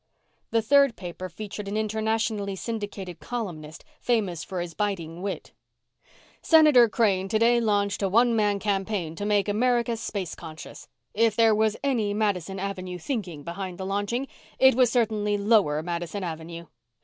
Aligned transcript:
The 0.49 0.63
third 0.63 0.95
paper 0.95 1.29
featured 1.29 1.67
an 1.67 1.77
internationally 1.77 2.55
syndicated 2.55 3.19
columnist, 3.19 3.85
famous 3.99 4.43
for 4.43 4.59
his 4.59 4.73
biting 4.73 5.21
wit: 5.21 5.53
Senator 6.41 6.89
Crane 6.89 7.27
today 7.27 7.61
launched 7.61 8.01
a 8.01 8.09
one 8.09 8.35
man 8.35 8.57
campaign 8.57 9.15
to 9.15 9.27
make 9.27 9.47
America 9.47 9.95
space 9.95 10.33
conscious. 10.33 10.87
If 11.13 11.35
there 11.35 11.53
was 11.53 11.77
any 11.83 12.15
Madison 12.15 12.59
Avenue 12.59 12.97
thinking 12.97 13.43
behind 13.43 13.77
the 13.77 13.85
launching 13.85 14.27
it 14.57 14.73
was 14.73 14.89
certainly 14.91 15.37
lower 15.37 15.83
Madison 15.83 16.23
Avenue. 16.23 16.65